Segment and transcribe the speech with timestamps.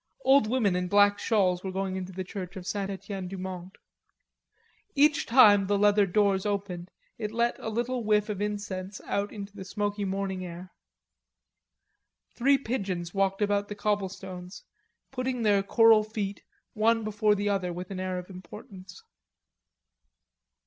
[0.21, 2.89] Old women in black shawls were going into the church of St.
[2.89, 3.77] Etienne du Mont.
[4.95, 6.89] Each time the leather doors opened
[7.19, 10.71] it let a little whiff of incense out into the smoky morning air.
[12.33, 14.63] Three pigeons walked about the cobblestones,
[15.11, 16.41] putting their coral feet
[16.73, 19.03] one before the other with an air of importance.